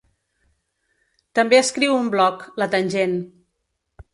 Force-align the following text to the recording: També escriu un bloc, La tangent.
També 1.41 1.59
escriu 1.65 1.99
un 1.99 2.09
bloc, 2.17 2.41
La 2.63 2.69
tangent. 2.77 3.15